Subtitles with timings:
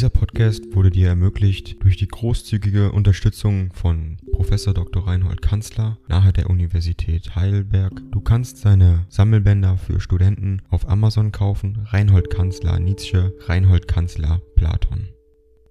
[0.00, 5.06] Dieser Podcast wurde dir ermöglicht durch die großzügige Unterstützung von Professor Dr.
[5.06, 7.92] Reinhold Kanzler nahe der Universität Heidelberg.
[8.10, 11.86] Du kannst seine Sammelbänder für Studenten auf Amazon kaufen.
[11.90, 15.10] Reinhold Kanzler Nietzsche, Reinhold Kanzler Platon.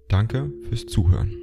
[0.09, 1.33] Danke fürs Zuhören.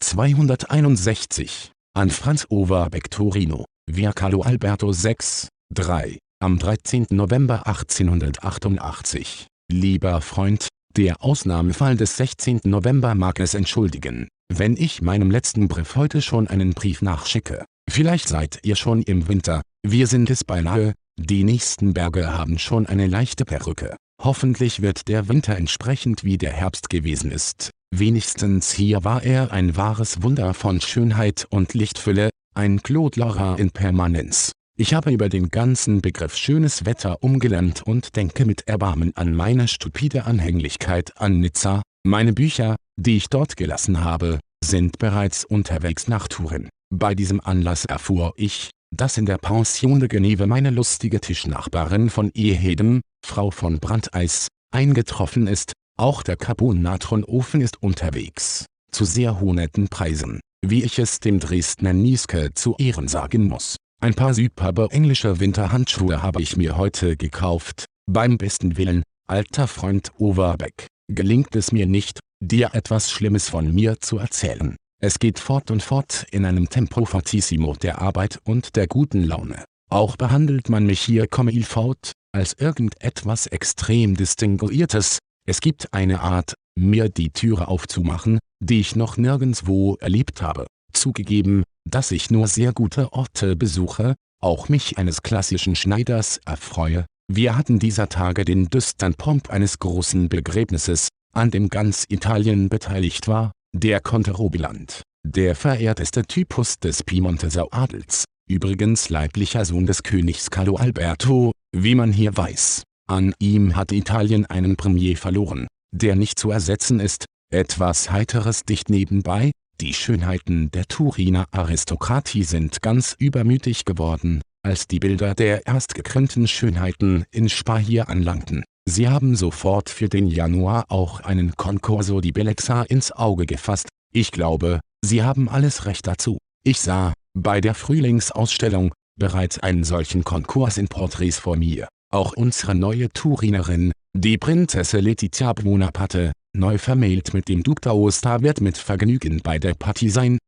[0.00, 7.06] 261 an Franz Overbeck Torino, Via Carlo Alberto 6, 3, am 13.
[7.10, 9.46] November 1888.
[9.72, 12.60] Lieber Freund, der Ausnahmefall des 16.
[12.64, 17.64] November mag es entschuldigen, wenn ich meinem letzten Brief heute schon einen Brief nachschicke.
[17.90, 22.86] Vielleicht seid ihr schon im Winter, wir sind es beinahe, die nächsten Berge haben schon
[22.86, 23.96] eine leichte Perücke.
[24.22, 27.70] Hoffentlich wird der Winter entsprechend wie der Herbst gewesen ist.
[27.94, 33.70] Wenigstens hier war er ein wahres Wunder von Schönheit und Lichtfülle, ein Claude Lorrain in
[33.70, 34.52] Permanenz.
[34.78, 39.68] Ich habe über den ganzen Begriff schönes Wetter umgelernt und denke mit Erbarmen an meine
[39.68, 41.80] stupide Anhänglichkeit an Nizza.
[42.06, 46.68] Meine Bücher, die ich dort gelassen habe, sind bereits unterwegs nach Turin.
[46.94, 52.30] Bei diesem Anlass erfuhr ich, dass in der Pension de Geneve meine lustige Tischnachbarin von
[52.34, 60.40] Ehedem, Frau von Brandeis, eingetroffen ist, auch der Carbonatronofen ist unterwegs, zu sehr hohen Preisen,
[60.62, 63.76] wie ich es dem Dresdner Nieske zu Ehren sagen muss.
[64.00, 70.12] Ein paar superbe englische Winterhandschuhe habe ich mir heute gekauft, beim besten Willen, alter Freund
[70.18, 74.76] Overbeck, gelingt es mir nicht, dir etwas Schlimmes von mir zu erzählen.
[75.02, 79.64] Es geht fort und fort in einem Tempo fortissimo der Arbeit und der guten Laune.
[79.90, 86.20] Auch behandelt man mich hier comme il faut, als irgendetwas extrem Distinguiertes, es gibt eine
[86.20, 90.66] Art, mir die Türe aufzumachen, die ich noch nirgendswo erlebt habe.
[90.92, 97.06] Zugegeben, dass ich nur sehr gute Orte besuche, auch mich eines klassischen Schneiders erfreue.
[97.32, 103.28] Wir hatten dieser Tage den düstern Pomp eines großen Begräbnisses, an dem ganz Italien beteiligt
[103.28, 110.50] war, der Conte Robiland, der verehrteste Typus des Piemonteser Adels, übrigens leiblicher Sohn des Königs
[110.50, 112.82] Carlo Alberto, wie man hier weiß.
[113.08, 118.90] An ihm hat Italien einen Premier verloren, der nicht zu ersetzen ist, etwas Heiteres dicht
[118.90, 126.48] nebenbei, die Schönheiten der Turiner Aristokratie sind ganz übermütig geworden, als die Bilder der erstgekrönten
[126.48, 128.64] Schönheiten in Spa hier anlangten.
[128.88, 134.30] Sie haben sofort für den Januar auch einen Concorso di Bellezza ins Auge gefasst, ich
[134.30, 136.38] glaube, sie haben alles recht dazu.
[136.64, 141.88] Ich sah, bei der Frühlingsausstellung, bereits einen solchen Konkurs in Porträts vor mir.
[142.10, 148.60] Auch unsere neue Turinerin, die Prinzesse Letizia Bonaparte, neu vermählt mit dem Duc d'Aosta wird
[148.62, 150.38] mit Vergnügen bei der Partie sein.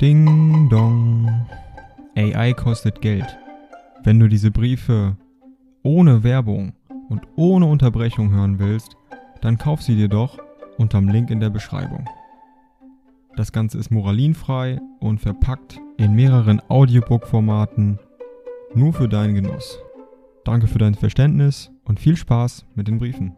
[0.00, 1.46] Ding dong.
[2.14, 3.26] AI kostet Geld.
[4.04, 5.16] Wenn du diese Briefe
[5.82, 6.74] ohne Werbung
[7.08, 8.96] und ohne Unterbrechung hören willst,
[9.40, 10.38] dann kauf sie dir doch
[10.78, 12.08] unterm Link in der Beschreibung.
[13.36, 17.98] Das Ganze ist moralinfrei und verpackt in mehreren Audiobook-Formaten
[18.76, 19.78] nur für deinen Genuss.
[20.44, 23.34] Danke für dein Verständnis und viel Spaß mit den Briefen.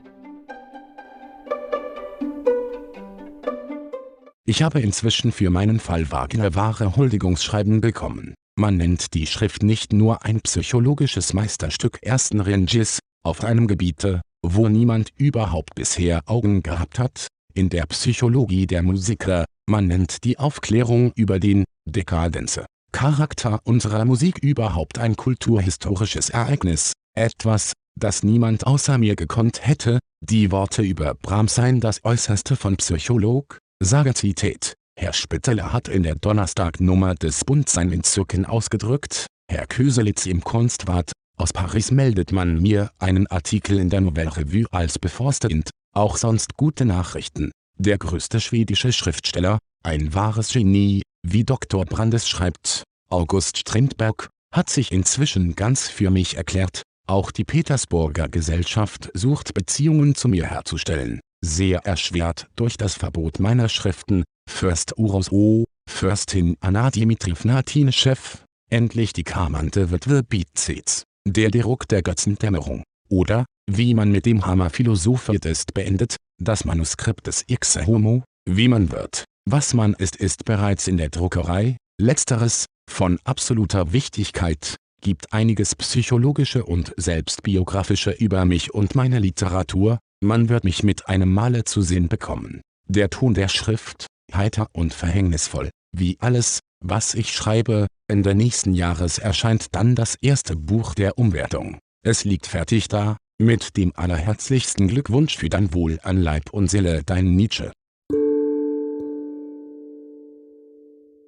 [4.44, 8.34] Ich habe inzwischen für meinen Fall Wagner wahre Huldigungsschreiben bekommen.
[8.58, 14.68] Man nennt die Schrift nicht nur ein psychologisches Meisterstück ersten Ranges, auf einem Gebiete, wo
[14.68, 21.12] niemand überhaupt bisher Augen gehabt hat, in der Psychologie der Musiker, man nennt die Aufklärung
[21.14, 29.16] über den Dekadenze Charakter unserer Musik überhaupt ein kulturhistorisches Ereignis, etwas, das niemand außer mir
[29.16, 34.74] gekonnt hätte, die Worte über Brahms seien das Äußerste von Psycholog, Sagazität.
[34.98, 41.12] Herr Spitteler hat in der Donnerstagnummer des Bund sein Entzücken ausgedrückt, Herr Köselitz im Kunstwart,
[41.38, 46.56] aus Paris meldet man mir einen Artikel in der Nouvelle Revue als bevorstehend, auch sonst
[46.56, 47.52] gute Nachrichten.
[47.78, 51.84] Der größte schwedische Schriftsteller, ein wahres Genie, wie Dr.
[51.84, 59.10] Brandes schreibt, August Strindberg, hat sich inzwischen ganz für mich erklärt, auch die Petersburger Gesellschaft
[59.14, 65.64] sucht Beziehungen zu mir herzustellen, sehr erschwert durch das Verbot meiner Schriften, Fürst Uros O.,
[65.88, 68.38] Fürstin Anna Dimitrievna Tineschew,
[68.70, 74.70] endlich die Kamante Witwe Bizets, der Druck der Götzendämmerung, oder, wie man mit dem Hammer
[74.70, 80.44] philosophiert ist beendet, das Manuskript des Ixe Homo, wie man wird, was man ist ist
[80.44, 88.74] bereits in der Druckerei, letzteres, von absoluter Wichtigkeit, gibt einiges psychologische und selbstbiografische über mich
[88.74, 92.60] und meine Literatur, man wird mich mit einem Male zu sehen bekommen.
[92.88, 99.18] Der Ton der Schrift, heiter und verhängnisvoll, Wie alles, was ich schreibe, Ende nächsten Jahres
[99.18, 101.78] erscheint dann das erste Buch der Umwertung.
[102.04, 107.02] Es liegt fertig da, mit dem allerherzlichsten Glückwunsch für dein Wohl an Leib und Seele
[107.04, 107.72] dein Nietzsche.